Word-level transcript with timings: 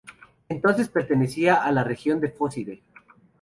Entonces 0.49 0.89
pertenecía 0.89 1.63
a 1.63 1.71
la 1.71 1.83
región 1.83 2.19
de 2.19 2.29
Fócide. 2.31 2.81